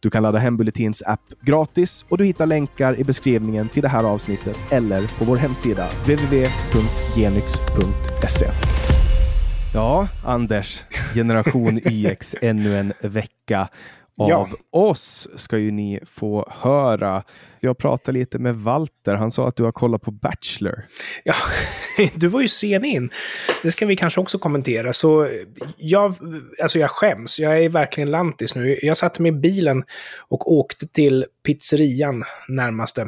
[0.00, 3.88] Du kan ladda hem Bulletins app gratis och du hittar länkar i beskrivningen till det
[3.88, 7.22] här avsnittet eller på vår hemsida www.genyx.se.
[9.74, 10.84] Ja, Anders,
[11.14, 13.68] Generation YX ännu en vecka
[14.18, 14.48] av ja.
[14.70, 17.22] oss ska ju ni få höra.
[17.64, 19.14] Jag pratade lite med Walter.
[19.14, 20.84] Han sa att du har kollat på Bachelor.
[21.24, 21.34] Ja,
[22.14, 23.10] du var ju sen in.
[23.62, 24.92] Det ska vi kanske också kommentera.
[24.92, 25.28] Så
[25.76, 26.14] jag,
[26.62, 27.38] alltså jag skäms.
[27.38, 28.78] Jag är verkligen lantis nu.
[28.82, 29.84] Jag satte mig i bilen
[30.28, 33.06] och åkte till pizzerian närmaste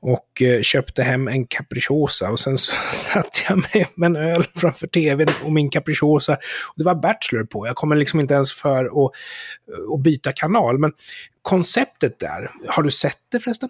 [0.00, 4.44] och eh, köpte hem en capricciosa och sen så satt jag med, med en öl
[4.54, 6.36] framför tvn och min capricciosa.
[6.76, 7.66] Det var Bachelor på.
[7.66, 10.78] Jag kommer liksom inte ens för att, eh, att byta kanal.
[10.78, 10.92] Men
[11.42, 13.68] konceptet där, har du sett det förresten?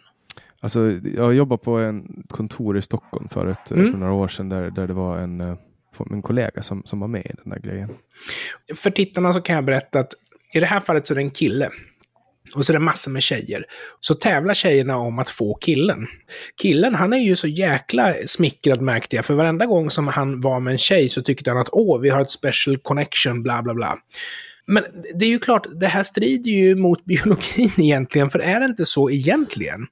[0.61, 3.93] Alltså, jag jobbade på en kontor i Stockholm förut, mm.
[3.93, 5.57] för några år sedan, där, där det var en, eh,
[6.11, 7.91] en kollega som, som var med i den där grejen.
[8.75, 10.15] För tittarna så kan jag berätta att
[10.55, 11.71] i det här fallet så är det en kille.
[12.55, 13.65] Och så är det massor med tjejer.
[14.01, 16.07] Så tävlar tjejerna om att få killen.
[16.63, 19.25] Killen, han är ju så jäkla smickrad märkte jag.
[19.25, 22.09] För varenda gång som han var med en tjej så tyckte han att åh, vi
[22.09, 23.99] har ett special connection, bla bla bla.
[24.69, 28.67] Men det är ju klart, det här strider ju mot biologin egentligen, för är det
[28.67, 29.87] inte så egentligen?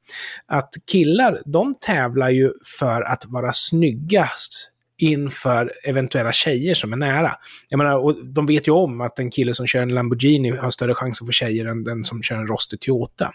[0.47, 7.33] Att killar, de tävlar ju för att vara snyggast inför eventuella tjejer som är nära.
[7.69, 10.71] Jag menar, och de vet ju om att en kille som kör en Lamborghini har
[10.71, 13.33] större chans att få tjejer än den som kör en rostig Toyota.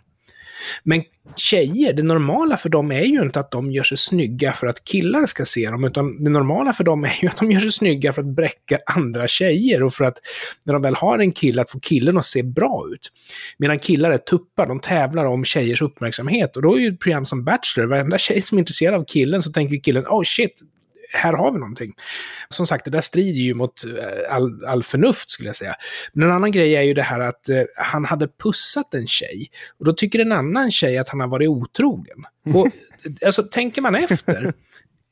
[0.84, 1.04] Men
[1.36, 4.84] tjejer, det normala för dem är ju inte att de gör sig snygga för att
[4.84, 7.72] killar ska se dem, utan det normala för dem är ju att de gör sig
[7.72, 10.18] snygga för att bräcka andra tjejer och för att
[10.64, 13.12] när de väl har en kille, att få killen att se bra ut.
[13.58, 17.26] Medan killar är tuppar, de tävlar om tjejers uppmärksamhet och då är ju ett program
[17.26, 20.62] som Bachelor, varenda tjej som är intresserad av killen så tänker killen, oh shit,
[21.14, 21.94] här har vi någonting.
[22.50, 25.76] Som sagt, det där strider ju mot eh, all, all förnuft skulle jag säga.
[26.14, 29.52] Men en annan grej är ju det här att eh, han hade pussat en tjej.
[29.80, 32.26] Och då tycker en annan tjej att han har varit otrogen.
[32.54, 32.68] Och
[33.26, 34.54] alltså, tänker man efter,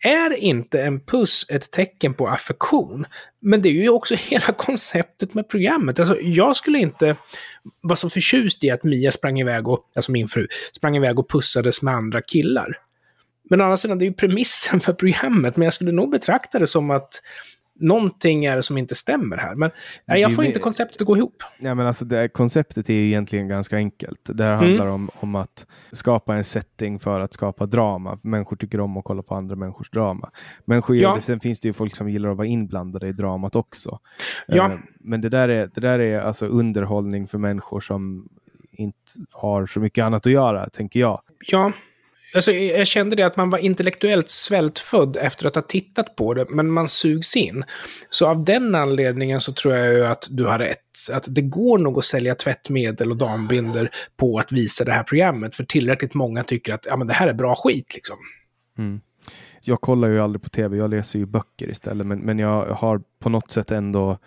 [0.03, 3.05] är inte en puss ett tecken på affektion?
[3.41, 5.99] Men det är ju också hela konceptet med programmet.
[5.99, 7.15] Alltså, jag skulle inte
[7.81, 11.29] vara så förtjust i att Mia sprang iväg och, alltså min fru, sprang iväg och
[11.29, 12.67] pussades med andra killar.
[13.49, 16.59] Men å andra sidan, det är ju premissen för programmet, men jag skulle nog betrakta
[16.59, 17.21] det som att
[17.79, 19.55] någonting är det som inte stämmer här.
[19.55, 19.71] Men
[20.05, 21.43] nej, jag får inte konceptet att gå ihop.
[21.59, 24.19] Ja, men alltså det, konceptet är ju egentligen ganska enkelt.
[24.23, 24.65] Det här mm.
[24.65, 28.19] handlar om, om att skapa en setting för att skapa drama.
[28.23, 30.29] Människor tycker om att kolla på andra människors drama.
[30.65, 31.15] Människor ja.
[31.15, 31.21] det.
[31.21, 33.99] Sen finns det ju folk som gillar att vara inblandade i dramat också.
[34.47, 34.69] Ja.
[34.69, 38.27] Uh, men det där, är, det där är alltså underhållning för människor som
[38.71, 38.97] inte
[39.31, 41.21] har så mycket annat att göra, tänker jag.
[41.47, 41.71] Ja,
[42.35, 46.45] Alltså, jag kände det att man var intellektuellt svältfödd efter att ha tittat på det,
[46.49, 47.63] men man sugs in.
[48.09, 50.79] Så av den anledningen så tror jag ju att du har rätt.
[51.11, 55.55] Att det går nog att sälja tvättmedel och dambinder på att visa det här programmet,
[55.55, 57.93] för tillräckligt många tycker att ja, men det här är bra skit.
[57.93, 58.17] Liksom.
[58.77, 59.01] Mm.
[59.61, 63.01] Jag kollar ju aldrig på tv, jag läser ju böcker istället, men, men jag har
[63.19, 64.17] på något sätt ändå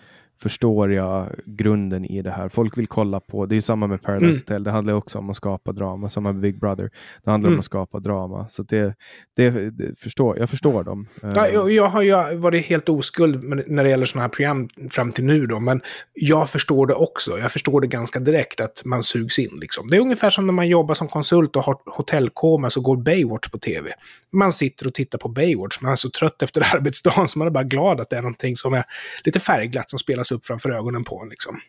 [0.43, 2.49] förstår jag grunden i det här.
[2.49, 4.39] Folk vill kolla på, det är ju samma med Paradise mm.
[4.39, 6.91] Hotel, det handlar också om att skapa drama, samma med Big Brother.
[7.25, 7.57] Det handlar mm.
[7.57, 8.49] om att skapa drama.
[8.49, 8.95] Så det,
[9.37, 11.09] det, det, förstår, jag förstår dem.
[11.23, 15.13] Ja, jag, jag har ju varit helt oskuld när det gäller sådana här program fram
[15.13, 15.81] till nu då, men
[16.13, 17.39] jag förstår det också.
[17.39, 19.59] Jag förstår det ganska direkt att man sugs in.
[19.61, 19.87] Liksom.
[19.89, 23.49] Det är ungefär som när man jobbar som konsult och har hotellkoma så går Baywatch
[23.49, 23.91] på tv.
[24.33, 27.53] Man sitter och tittar på Baywatch, man är så trött efter arbetsdagen så man är
[27.53, 28.85] bara glad att det är någonting som är
[29.25, 31.29] lite färgglatt som spelas upp framför ögonen på en.
[31.29, 31.61] Liksom.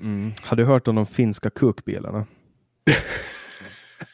[0.00, 0.32] Mm.
[0.42, 2.26] Har du hört om de finska kukbilarna?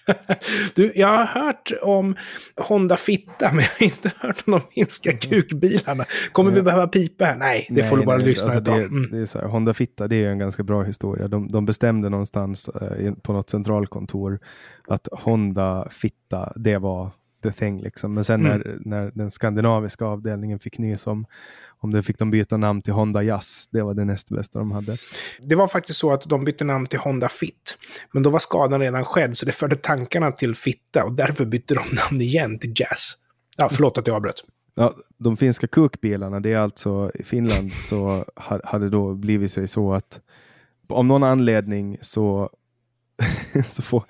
[0.74, 2.16] du, jag har hört om
[2.56, 5.20] Honda Fitta, men jag har inte hört om de finska mm.
[5.20, 6.04] kukbilarna.
[6.32, 7.36] Kommer vi behöva pipa här?
[7.36, 9.10] Nej, det nej, får du bara nej, lyssna alltså det, mm.
[9.10, 11.28] det är så här, Honda Fitta, det är en ganska bra historia.
[11.28, 14.40] De, de bestämde någonstans eh, på något centralkontor
[14.88, 17.10] att Honda Fitta, det var
[17.42, 18.14] the thing liksom.
[18.14, 18.58] Men sen mm.
[18.58, 21.26] när, när den skandinaviska avdelningen fick nys om
[21.80, 23.68] om det fick de byta namn till Honda Jazz.
[23.70, 24.98] Det var det näst bästa de hade.
[25.40, 27.78] Det var faktiskt så att de bytte namn till Honda Fit.
[28.12, 31.74] Men då var skadan redan skedd så det förde tankarna till Fitta och därför bytte
[31.74, 33.14] de namn igen till Jazz.
[33.56, 34.44] Ja, förlåt att jag avbröt.
[34.74, 38.24] Ja, de finska kukbilarna, det är alltså i Finland så
[38.64, 40.20] hade då blivit sig så att
[40.88, 42.50] om någon anledning så,
[43.66, 44.04] så får,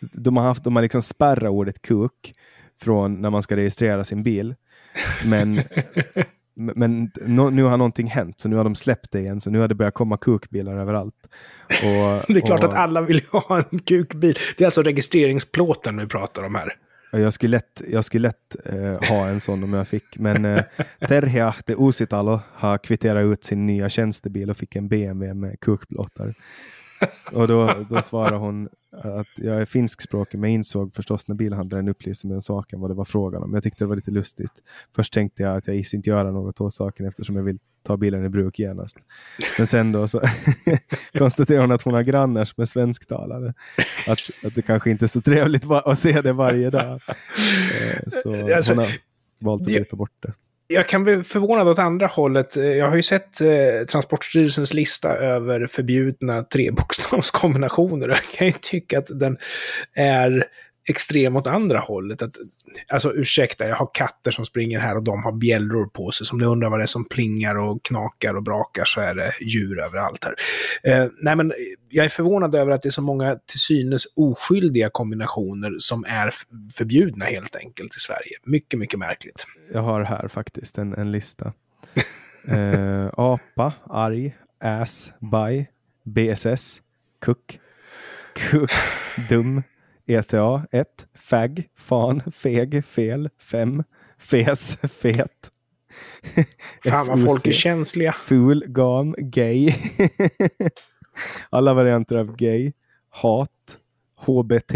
[0.00, 2.34] de har haft, de har liksom spärrat ordet kuk
[2.82, 4.54] från när man ska registrera sin bil.
[5.24, 5.62] Men
[6.54, 7.10] men
[7.52, 9.74] nu har någonting hänt, så nu har de släppt det igen, så nu har det
[9.74, 11.26] börjat komma kukbilar överallt.
[11.66, 14.38] Och, det är klart och, att alla vill ha en kukbil.
[14.56, 16.76] Det är alltså registreringsplåten vi pratar om här.
[17.12, 20.64] Jag skulle lätt, jag skulle lätt eh, ha en sån om jag fick, men eh,
[21.08, 26.34] Terhia de Uusitalo har kvitterat ut sin nya tjänstebil och fick en BMW med kukplåtar.
[27.32, 28.68] Och då, då svarade hon
[29.02, 32.94] att jag är finskspråkig, men insåg förstås när bilhandlaren upplyste mig om saken vad det
[32.94, 33.54] var frågan om.
[33.54, 34.52] Jag tyckte det var lite lustigt.
[34.94, 37.96] Först tänkte jag att jag gissade inte göra något åt saken eftersom jag vill ta
[37.96, 38.96] bilen i bruk genast.
[39.58, 40.20] Men sen då så
[41.18, 43.54] konstaterar hon att hon har grannar som är svensktalare.
[44.06, 46.92] Att, att det kanske inte är så trevligt att se det varje dag.
[46.92, 48.90] Eh, så alltså, hon har
[49.40, 50.32] valt att byta bort det
[50.66, 52.56] jag kan bli förvånad åt andra hållet.
[52.56, 58.08] Jag har ju sett eh, Transportstyrelsens lista över förbjudna trebokstavskombinationer.
[58.08, 59.36] Jag kan ju tycka att den
[59.94, 60.44] är
[60.88, 62.22] extrem åt andra hållet.
[62.22, 62.30] Att,
[62.88, 66.26] alltså ursäkta, jag har katter som springer här och de har bjällror på sig.
[66.26, 69.32] Som ni undrar vad det är som plingar och knakar och brakar så är det
[69.40, 70.34] djur överallt här.
[70.82, 71.52] Eh, nej men
[71.88, 76.30] jag är förvånad över att det är så många till synes oskyldiga kombinationer som är
[76.74, 78.38] förbjudna helt enkelt i Sverige.
[78.44, 79.46] Mycket, mycket märkligt.
[79.72, 81.52] Jag har här faktiskt en, en lista.
[82.48, 85.70] eh, apa, arg, ass, baj,
[86.04, 86.80] BSS,
[87.20, 87.60] kuck,
[88.34, 88.70] kuck,
[89.28, 89.62] dum,
[90.06, 91.06] ETA 1.
[91.14, 93.82] Fag, fan, feg, fel, 5.
[94.18, 95.50] Fes, fet.
[96.84, 98.12] Fan vad folk är känsliga.
[98.12, 99.74] Ful, gam, gay.
[101.50, 102.72] Alla varianter av gay.
[103.08, 103.78] Hat,
[104.16, 104.74] HBT,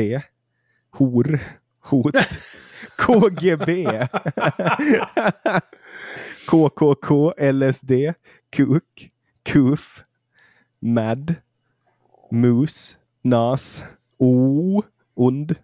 [0.90, 1.38] hor,
[1.80, 2.14] hot,
[2.98, 3.86] KGB,
[6.46, 7.92] KKK, LSD,
[8.50, 9.10] kuk,
[9.42, 10.04] kuf,
[10.80, 11.34] mad,
[12.30, 13.82] mus, nas,
[14.18, 14.82] o,
[15.18, 15.54] ond,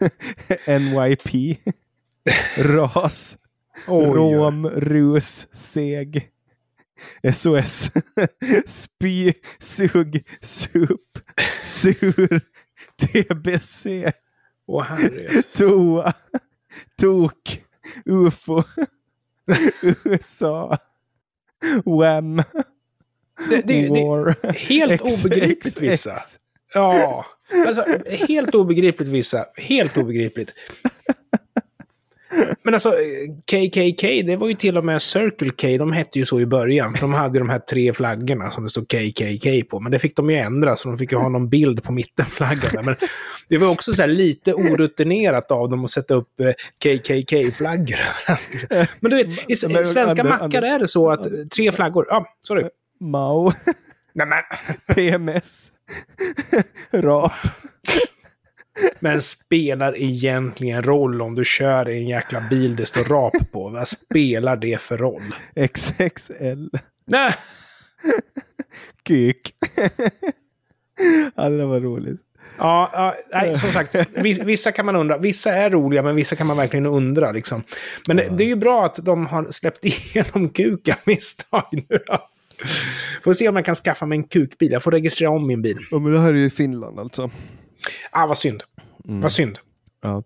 [0.82, 1.28] NYP,
[2.70, 3.18] ras,
[3.86, 4.06] Oj.
[4.14, 6.22] rom, rus, seg,
[7.26, 7.90] SOS,
[8.78, 11.22] spy, sug, sup,
[11.64, 12.38] sur,
[13.02, 14.12] TBC,
[14.72, 14.94] Åh
[15.56, 16.12] toa,
[17.00, 17.58] tok,
[18.06, 18.62] ufo,
[19.82, 20.78] USA,
[21.86, 22.36] wham,
[23.50, 26.18] det, det, War, det helt obegripligt vissa.
[26.74, 27.26] Ja,
[27.66, 27.84] alltså
[28.28, 29.46] helt obegripligt vissa.
[29.56, 30.52] Helt obegripligt.
[32.62, 32.90] Men alltså,
[33.50, 36.96] KKK, det var ju till och med Circle K, de hette ju så i början.
[37.00, 39.80] De hade de här tre flaggorna som det stod KKK på.
[39.80, 42.84] Men det fick de ju ändra, så de fick ju ha någon bild på mittenflaggan.
[42.84, 42.96] Men
[43.48, 47.98] det var också så lite orutinerat av dem att sätta upp eh, KKK-flaggor.
[49.00, 52.64] Men du vet, i svenska mackar är det så att tre flaggor, ja, sorry.
[53.00, 53.52] Mao.
[54.14, 54.42] Nej,
[54.94, 55.68] PMS.
[56.90, 57.32] Rap.
[59.00, 63.68] Men spelar egentligen roll om du kör i en jäkla bil det står rap på?
[63.68, 65.34] Vad spelar det för roll?
[65.74, 66.68] XXL.
[67.06, 67.34] Nej.
[69.02, 69.54] Kuk.
[71.34, 72.20] ja, det var roligt.
[72.58, 73.96] Ja, ja nej, som sagt,
[74.44, 75.18] vissa kan man undra.
[75.18, 77.32] Vissa är roliga, men vissa kan man verkligen undra.
[77.32, 77.64] Liksom.
[78.08, 82.28] Men det, det är ju bra att de har släppt igenom kuka misstag nu då.
[83.24, 84.72] Får se om jag kan skaffa mig en kukbil.
[84.72, 85.78] Jag får registrera om min bil.
[85.90, 87.30] Ja, men det här är ju i Finland alltså.
[88.10, 88.62] Ah, vad synd.
[89.08, 89.20] Mm.
[89.20, 89.58] Vad synd.
[90.00, 90.22] Ja.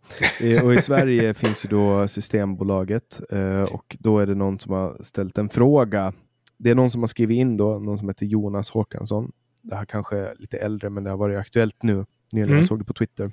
[0.63, 4.97] Och i Sverige finns ju då Systembolaget eh, och då är det någon som har
[5.01, 6.13] ställt en fråga.
[6.59, 9.33] Det är någon som har skrivit in då, någon som heter Jonas Håkansson.
[9.63, 12.05] Det här kanske är lite äldre, men det har varit aktuellt nu.
[12.33, 12.59] Nyligen mm.
[12.59, 13.33] jag såg det på Twitter.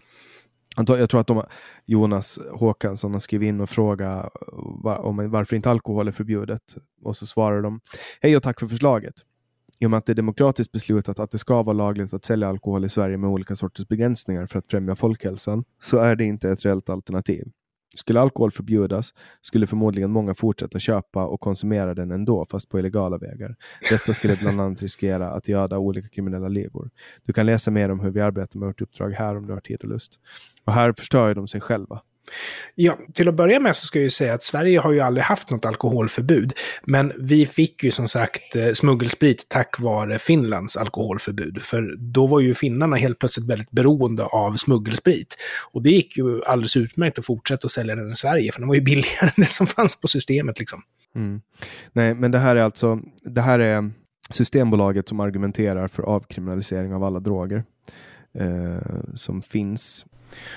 [0.77, 1.43] Jag tror att de,
[1.85, 4.25] Jonas Håkansson har skrivit in och frågat
[4.85, 6.77] eh, om varför inte alkohol är förbjudet.
[7.03, 7.79] Och så svarar de
[8.21, 9.13] Hej och tack för förslaget.
[9.79, 12.49] I och med att det är demokratiskt beslutat att det ska vara lagligt att sälja
[12.49, 16.49] alkohol i Sverige med olika sorters begränsningar för att främja folkhälsan så är det inte
[16.49, 17.47] ett reellt alternativ.
[17.95, 23.17] Skulle alkohol förbjudas skulle förmodligen många fortsätta köpa och konsumera den ändå, fast på illegala
[23.17, 23.55] vägar.
[23.89, 26.89] Detta skulle bland annat riskera att göda olika kriminella ligor.
[27.25, 29.59] Du kan läsa mer om hur vi arbetar med vårt uppdrag här om du har
[29.59, 30.19] tid och lust.
[30.65, 32.01] Och här förstör de sig själva.
[32.75, 35.23] Ja, till att börja med så ska jag ju säga att Sverige har ju aldrig
[35.23, 36.53] haft något alkoholförbud.
[36.83, 41.61] Men vi fick ju som sagt eh, smuggelsprit tack vare Finlands alkoholförbud.
[41.61, 45.37] För då var ju finnarna helt plötsligt väldigt beroende av smuggelsprit.
[45.71, 48.67] Och det gick ju alldeles utmärkt att fortsätta att sälja den i Sverige, för den
[48.67, 50.81] var ju billigare än det som fanns på systemet liksom.
[51.15, 51.41] Mm.
[51.93, 53.91] Nej, men det här är alltså, det här är
[54.29, 57.63] Systembolaget som argumenterar för avkriminalisering av alla droger
[58.39, 60.05] eh, som finns.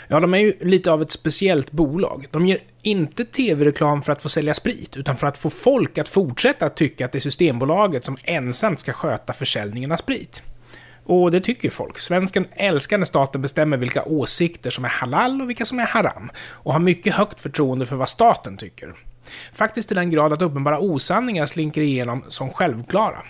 [0.09, 2.27] Ja, de är ju lite av ett speciellt bolag.
[2.31, 6.09] De ger inte tv-reklam för att få sälja sprit, utan för att få folk att
[6.09, 10.43] fortsätta tycka att det är Systembolaget som ensamt ska sköta försäljningen av sprit.
[11.05, 11.99] Och det tycker ju folk.
[11.99, 16.31] Svensken älskar när staten bestämmer vilka åsikter som är halal och vilka som är haram.
[16.37, 18.95] Och har mycket högt förtroende för vad staten tycker.
[19.53, 23.23] Faktiskt till den grad att uppenbara osanningar slinker igenom som självklara.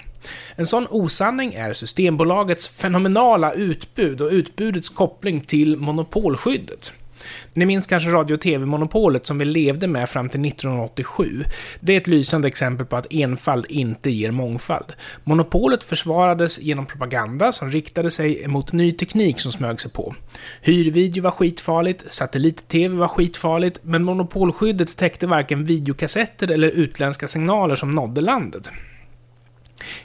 [0.56, 6.92] En sån osanning är Systembolagets fenomenala utbud och utbudets koppling till monopolskyddet.
[7.54, 11.44] Ni minns kanske radio och tv-monopolet som vi levde med fram till 1987.
[11.80, 14.92] Det är ett lysande exempel på att enfald inte ger mångfald.
[15.24, 20.14] Monopolet försvarades genom propaganda som riktade sig mot ny teknik som smög sig på.
[20.60, 27.90] Hyrvideo var skitfarligt, satellit-tv var skitfarligt, men monopolskyddet täckte varken videokassetter eller utländska signaler som
[27.90, 28.70] nådde landet.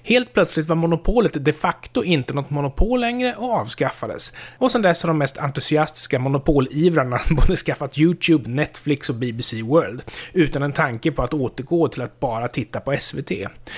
[0.03, 4.33] Helt plötsligt var monopolet de facto inte något monopol längre och avskaffades.
[4.57, 10.01] Och sedan dess har de mest entusiastiska monopolivrarna både skaffat YouTube, Netflix och BBC World,
[10.33, 13.31] utan en tanke på att återgå till att bara titta på SVT.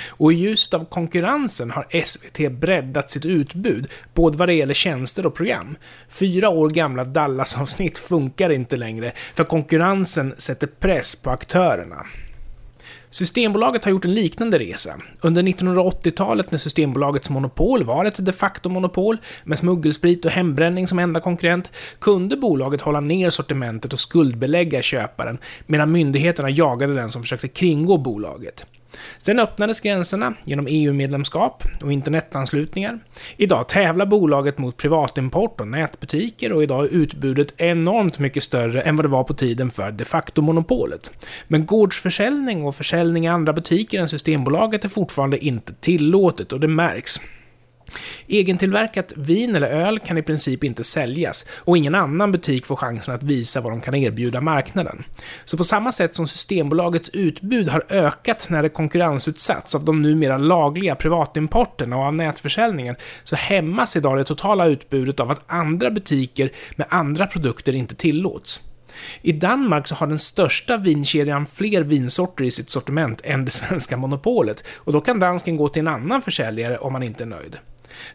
[0.10, 5.26] Och i ljuset av konkurrensen har SVT breddat sitt utbud, både vad det gäller tjänster
[5.26, 5.76] och program.
[6.10, 12.06] Fyra år gamla Dallas-avsnitt funkar inte längre, för konkurrensen sätter press på aktörerna.
[13.14, 14.94] Systembolaget har gjort en liknande resa.
[15.22, 21.20] Under 1980-talet när Systembolagets monopol var ett de facto-monopol, med smuggelsprit och hembränning som enda
[21.20, 27.48] konkurrent, kunde bolaget hålla ner sortimentet och skuldbelägga köparen, medan myndigheterna jagade den som försökte
[27.48, 28.66] kringgå bolaget.
[29.18, 33.00] Sen öppnades gränserna genom EU-medlemskap och internetanslutningar.
[33.38, 38.96] Idag tävlar bolaget mot privatimport och nätbutiker och idag är utbudet enormt mycket större än
[38.96, 41.12] vad det var på tiden för de facto-monopolet.
[41.48, 46.68] Men gårdsförsäljning och försäljning i andra butiker än Systembolaget är fortfarande inte tillåtet och det
[46.68, 47.20] märks.
[48.28, 53.16] Egentillverkat vin eller öl kan i princip inte säljas och ingen annan butik får chansen
[53.16, 55.04] att visa vad de kan erbjuda marknaden.
[55.46, 60.38] Så på samma sätt som Systembolagets utbud har ökat när det konkurrensutsatts av de numera
[60.38, 66.52] lagliga privatimporterna och av nätförsäljningen, så hämmas idag det totala utbudet av att andra butiker
[66.76, 68.62] med andra produkter inte tillåts.
[69.22, 73.98] I Danmark så har den största vinkedjan fler vinsorter i sitt sortiment än det svenska
[73.98, 77.58] monopolet, och då kan dansken gå till en annan försäljare om man inte är nöjd.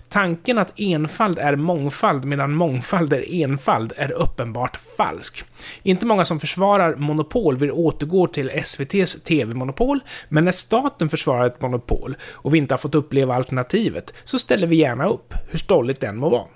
[0.08, 5.44] Tanken att enfald är mångfald medan mångfald är enfald är uppenbart falsk.
[5.82, 11.60] Inte många som försvarar monopol vill återgå till SVTs TV-monopol, men när staten försvarar ett
[11.60, 16.00] monopol och vi inte har fått uppleva alternativet så ställer vi gärna upp, hur stolligt
[16.00, 16.48] den må vara.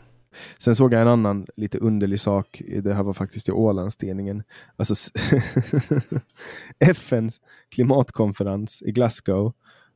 [0.59, 2.63] Sen såg jag en annan lite underlig sak.
[2.83, 4.43] Det här var faktiskt i Ålandstidningen.
[4.77, 5.11] Alltså
[6.81, 7.41] FNs
[7.75, 9.53] klimatkonferens i Glasgow.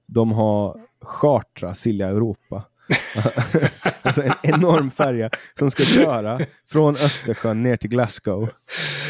[0.07, 2.65] De har chartrat Silja Europa
[4.03, 6.41] alltså en enorm färja som ska köra
[6.71, 8.49] från Östersjön ner till Glasgow.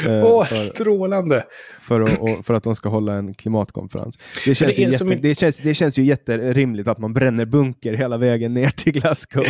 [0.06, 1.44] Eh, Åh, för, strålande!
[1.80, 4.18] För, att, för att de ska hålla en klimatkonferens.
[4.44, 5.20] Det känns, det, jätte, som...
[5.20, 9.44] det, känns, det känns ju jätterimligt att man bränner bunker hela vägen ner till Glasgow.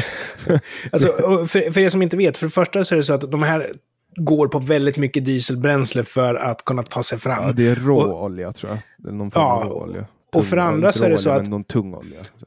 [0.92, 1.09] alltså,
[1.47, 3.42] för, för er som inte vet, för det första så är det så att de
[3.42, 3.71] här
[4.16, 7.45] går på väldigt mycket dieselbränsle för att kunna ta sig fram.
[7.45, 9.14] Ja, det är råolja tror jag.
[9.14, 10.06] Någon form ja, råolja.
[10.35, 11.49] Och för andra så är det så att...
[11.49, 12.18] Någon tung olja.
[12.37, 12.47] Så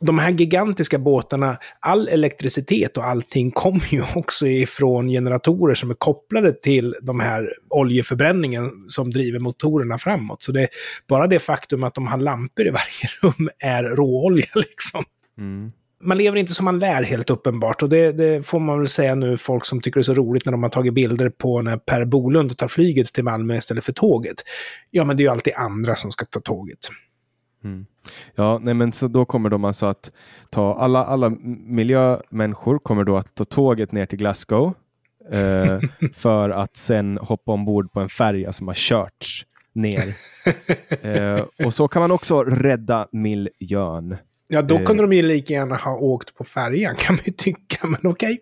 [0.00, 5.94] de här gigantiska båtarna, all elektricitet och allting kommer ju också ifrån generatorer som är
[5.94, 10.42] kopplade till de här oljeförbränningen som driver motorerna framåt.
[10.42, 10.68] Så det är
[11.08, 15.04] bara det faktum att de har lampor i varje rum är råolja liksom.
[15.38, 15.72] Mm.
[16.02, 19.14] Man lever inte som man lär helt uppenbart och det, det, får man väl säga
[19.14, 21.76] nu folk som tycker det är så roligt när de har tagit bilder på när
[21.76, 24.36] Per Bolund tar flyget till Malmö istället för tåget.
[24.90, 26.78] Ja, men det är ju alltid andra som ska ta tåget.
[27.64, 27.86] Mm.
[28.34, 30.12] Ja, nej, men så då kommer de alltså att
[30.50, 31.30] ta alla, alla
[31.66, 34.74] miljömänniskor kommer då att ta tåget ner till Glasgow
[35.30, 35.80] eh,
[36.14, 40.04] för att sen hoppa ombord på en färja som har körts ner.
[41.02, 44.16] eh, och så kan man också rädda miljön.
[44.48, 45.08] Ja, då kunde eh.
[45.08, 48.38] de ju lika gärna ha åkt på färjan kan man ju tycka, men okej.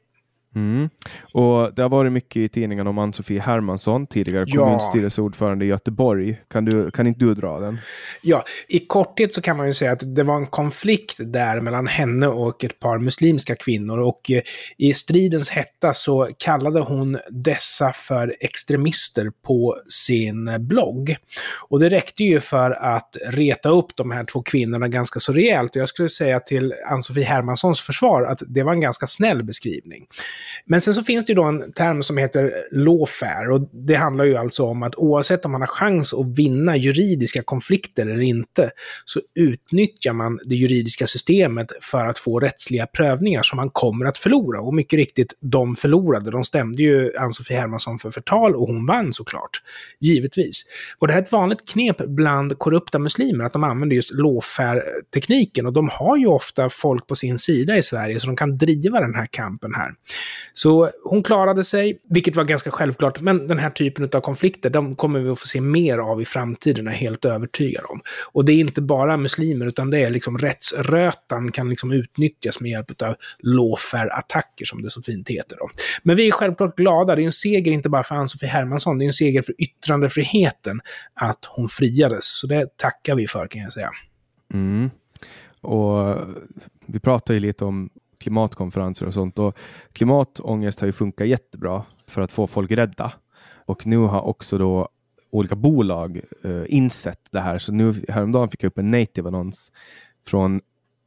[0.55, 0.91] Mm.
[1.33, 4.65] Och Det har varit mycket i tidningen om Ann-Sofie Hermansson, tidigare ja.
[4.65, 6.41] kommunstyrelseordförande i Göteborg.
[6.51, 7.79] Kan, du, kan inte du dra den?
[8.23, 11.87] Ja, i korthet så kan man ju säga att det var en konflikt där mellan
[11.87, 13.99] henne och ett par muslimska kvinnor.
[13.99, 14.43] Och eh,
[14.79, 21.17] i stridens hetta så kallade hon dessa för extremister på sin blogg.
[21.69, 25.77] Och det räckte ju för att reta upp de här två kvinnorna ganska så rejält.
[25.77, 30.07] Och jag skulle säga till Ann-Sofie Hermanssons försvar att det var en ganska snäll beskrivning.
[30.67, 34.25] Men sen så finns det ju då en term som heter lawfare och det handlar
[34.25, 38.71] ju alltså om att oavsett om man har chans att vinna juridiska konflikter eller inte
[39.05, 44.19] så utnyttjar man det juridiska systemet för att få rättsliga prövningar som man kommer att
[44.19, 44.61] förlora.
[44.61, 46.31] Och mycket riktigt, de förlorade.
[46.31, 49.63] De stämde ju Ann-Sofie Hermansson för förtal och hon vann såklart.
[50.01, 50.65] Givetvis.
[50.99, 55.67] Och det här är ett vanligt knep bland korrupta muslimer, att de använder just lawfare-tekniken.
[55.67, 59.01] Och de har ju ofta folk på sin sida i Sverige, så de kan driva
[59.01, 59.95] den här kampen här.
[60.53, 64.97] Så hon klarade sig, vilket var ganska självklart, men den här typen av konflikter, de
[64.97, 68.01] kommer vi att få se mer av i framtiden, är jag helt övertygad om.
[68.33, 72.71] Och det är inte bara muslimer, utan det är liksom rättsrötan kan liksom utnyttjas med
[72.71, 75.57] hjälp av lawfare-attacker, som det så fint heter.
[75.57, 75.71] Då.
[76.03, 79.05] Men vi är självklart glada, det är en seger inte bara för Ann-Sofie Hermansson, det
[79.05, 80.81] är en seger för yttrandefriheten
[81.15, 82.25] att hon friades.
[82.25, 83.91] Så det tackar vi för, kan jag säga.
[84.55, 84.91] Mm.
[85.61, 86.17] Och
[86.87, 87.91] vi pratar ju lite om
[88.29, 89.59] klimatkonferenser och sånt och
[89.93, 93.13] klimatångest har ju funkat jättebra för att få folk rädda.
[93.67, 94.89] Och nu har också då
[95.31, 97.59] olika bolag uh, insett det här.
[97.59, 99.73] Så nu häromdagen fick jag upp en native-annons
[100.27, 100.61] från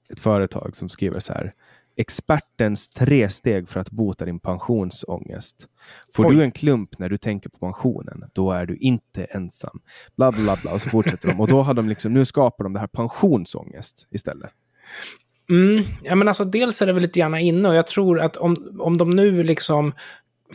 [0.10, 1.54] ett företag som skriver så här.
[1.96, 5.68] Expertens tre steg för att bota din pensionsångest.
[6.14, 6.36] Får Oj.
[6.36, 9.80] du en klump när du tänker på pensionen, då är du inte ensam.
[10.18, 10.74] Bla, bla, bla.
[10.74, 11.40] Och så fortsätter de.
[11.40, 14.52] Och då har de liksom, nu skapar de det här pensionsångest istället.
[15.52, 18.38] Mm, ja, men alltså, dels är det väl lite grann inne och jag tror att
[18.38, 19.94] om, om de nu liksom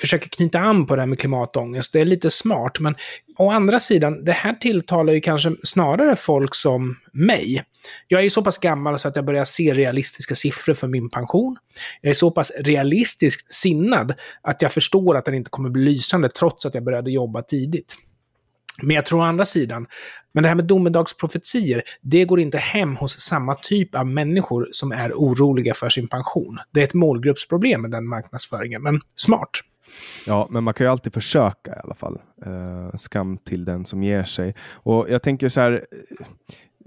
[0.01, 2.81] försöker knyta an på det här med klimatångest, det är lite smart.
[2.81, 2.95] Men
[3.39, 7.65] å andra sidan, det här tilltalar ju kanske snarare folk som mig.
[8.09, 11.11] Jag är ju så pass gammal så att jag börjar se realistiska siffror för min
[11.11, 11.57] pension.
[12.01, 16.29] Jag är så pass realistiskt sinnad att jag förstår att den inte kommer bli lysande
[16.29, 17.97] trots att jag började jobba tidigt.
[18.83, 19.87] Men jag tror å andra sidan,
[20.33, 24.93] men det här med domedagsprofetier, det går inte hem hos samma typ av människor som
[24.93, 26.59] är oroliga för sin pension.
[26.71, 29.51] Det är ett målgruppsproblem med den marknadsföringen, men smart.
[30.27, 32.19] Ja, men man kan ju alltid försöka i alla fall.
[32.47, 34.55] Uh, skam till den som ger sig.
[34.61, 35.87] Och jag tänker så här,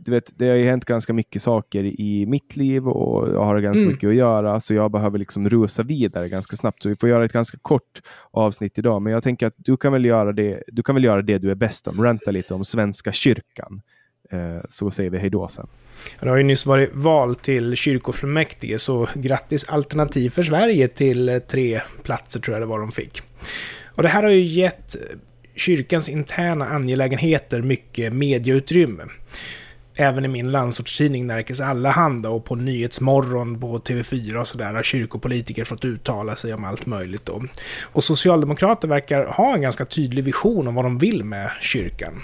[0.06, 3.60] du vet, det har ju hänt ganska mycket saker i mitt liv och jag har
[3.60, 3.94] ganska mm.
[3.94, 6.84] mycket att göra, så jag behöver liksom rusa vidare ganska snabbt.
[6.84, 8.02] Så vi får göra ett ganska kort
[8.32, 11.22] avsnitt idag, men jag tänker att du kan väl göra det du, kan väl göra
[11.22, 13.82] det du är bäst om, ranta lite om Svenska kyrkan.
[14.34, 15.68] Uh, så säger vi hej då sen.
[16.20, 21.40] Det har ju nyss varit val till kyrkofullmäktige, så grattis Alternativ för Sverige till eh,
[21.40, 23.22] tre platser tror jag det var de fick.
[23.86, 24.96] Och det här har ju gett
[25.56, 29.04] kyrkans interna angelägenheter mycket medieutrymme.
[30.02, 35.64] Även i min landsortstidning Närkes Allehanda och på Nyhetsmorgon på TV4 och sådär har kyrkopolitiker
[35.64, 37.26] fått uttala sig om allt möjligt.
[37.26, 37.44] Då.
[37.82, 42.22] Och socialdemokrater verkar ha en ganska tydlig vision om vad de vill med kyrkan.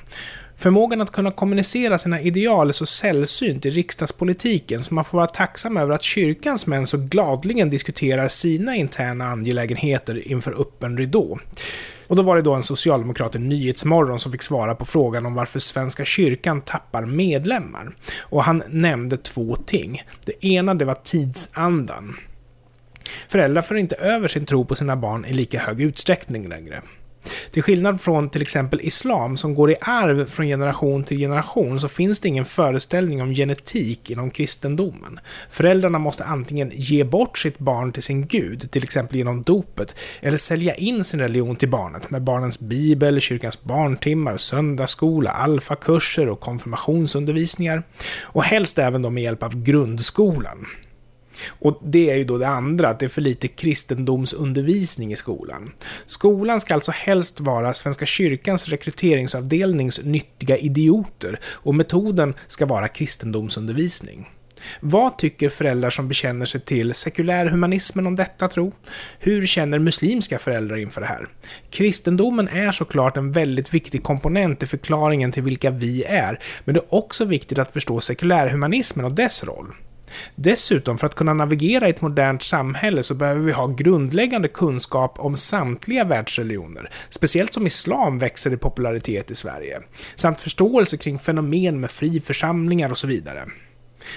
[0.58, 5.28] Förmågan att kunna kommunicera sina ideal är så sällsynt i riksdagspolitiken så man får vara
[5.28, 11.40] tacksam över att kyrkans män så gladligen diskuterar sina interna angelägenheter inför öppen ridå.
[12.08, 15.34] Och då var det då en socialdemokrat i Nyhetsmorgon som fick svara på frågan om
[15.34, 17.96] varför Svenska kyrkan tappar medlemmar.
[18.20, 20.04] Och han nämnde två ting.
[20.26, 22.16] Det ena det var tidsandan.
[23.28, 26.82] Föräldrar för inte över sin tro på sina barn i lika hög utsträckning längre.
[27.52, 31.88] Till skillnad från till exempel islam som går i arv från generation till generation så
[31.88, 35.20] finns det ingen föreställning om genetik inom kristendomen.
[35.50, 40.38] Föräldrarna måste antingen ge bort sitt barn till sin gud, till exempel genom dopet, eller
[40.38, 47.84] sälja in sin religion till barnet med barnens bibel, kyrkans barntimmar, söndagsskola, alfakurser och konfirmationsundervisningar.
[48.24, 50.66] Och helst även då med hjälp av grundskolan.
[51.48, 55.72] Och det är ju då det andra, att det är för lite kristendomsundervisning i skolan.
[56.06, 64.30] Skolan ska alltså helst vara Svenska kyrkans rekryteringsavdelnings nyttiga idioter och metoden ska vara kristendomsundervisning.
[64.80, 68.72] Vad tycker föräldrar som bekänner sig till sekulärhumanismen om detta tro?
[69.20, 71.28] Hur känner muslimska föräldrar inför det här?
[71.70, 76.82] Kristendomen är såklart en väldigt viktig komponent i förklaringen till vilka vi är, men det
[76.82, 79.68] är också viktigt att förstå sekulärhumanismen och dess roll.
[80.36, 85.20] Dessutom, för att kunna navigera i ett modernt samhälle så behöver vi ha grundläggande kunskap
[85.20, 89.80] om samtliga världsreligioner, speciellt som islam växer i popularitet i Sverige,
[90.16, 93.46] samt förståelse kring fenomen med fri församlingar och så vidare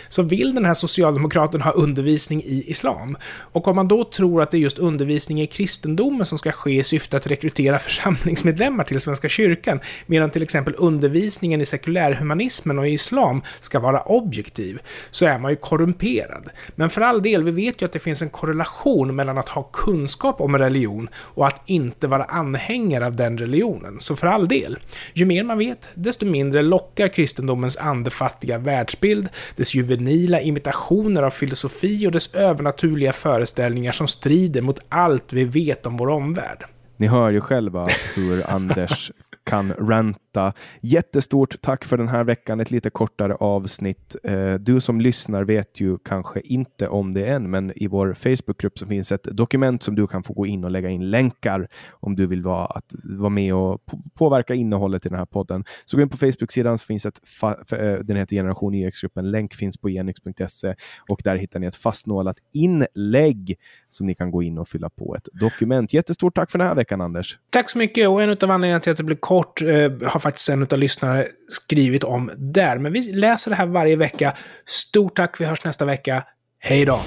[0.09, 3.17] så vill den här socialdemokraten ha undervisning i islam.
[3.53, 6.79] Och om man då tror att det är just undervisning i kristendomen som ska ske
[6.79, 12.89] i syfte att rekrytera församlingsmedlemmar till Svenska kyrkan, medan till exempel undervisningen i sekulärhumanismen och
[12.89, 14.79] i islam ska vara objektiv,
[15.11, 16.49] så är man ju korrumperad.
[16.75, 19.63] Men för all del, vi vet ju att det finns en korrelation mellan att ha
[19.63, 24.01] kunskap om religion och att inte vara anhängare av den religionen.
[24.01, 24.79] Så för all del,
[25.15, 32.07] ju mer man vet, desto mindre lockar kristendomens andefattiga världsbild, dess juvenila imitationer av filosofi
[32.07, 36.65] och dess övernaturliga föreställningar som strider mot allt vi vet om vår omvärld.
[36.97, 39.13] Ni hör ju själva hur Anders
[39.45, 40.59] kan ranta detta.
[40.81, 44.17] Jättestort tack för den här veckan, ett lite kortare avsnitt.
[44.25, 48.79] Eh, du som lyssnar vet ju kanske inte om det än, men i vår Facebookgrupp
[48.79, 52.17] så finns ett dokument som du kan få gå in och lägga in länkar om
[52.17, 53.81] du vill vara, att, vara med och
[54.15, 55.65] påverka innehållet i den här podden.
[55.85, 57.21] Så gå in på Facebook-sidan så finns ett,
[57.73, 60.75] eh, den heter Generation YX-gruppen, länk finns på genyx.se
[61.09, 65.17] och där hittar ni ett fastnålat inlägg som ni kan gå in och fylla på
[65.17, 65.93] ett dokument.
[65.93, 67.39] Jättestort tack för den här veckan, Anders.
[67.51, 68.09] Tack så mycket.
[68.09, 69.69] Och en av anledningarna till att det blir kort eh,
[70.03, 72.79] har faktiskt en av lyssnarna skrivit om där.
[72.79, 74.35] Men vi läser det här varje vecka.
[74.67, 75.41] Stort tack.
[75.41, 76.25] Vi hörs nästa vecka.
[76.61, 77.01] Hej då!